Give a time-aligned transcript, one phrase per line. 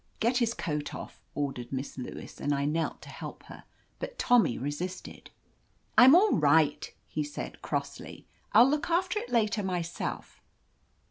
[0.19, 3.65] "Get his coat off," ordered Miss Lewis, and I knelt to help her.
[3.99, 5.29] But Tommy resisted.
[5.95, 8.25] "I'm all right," he said crossly.
[8.51, 10.41] "I'll look after it later myself."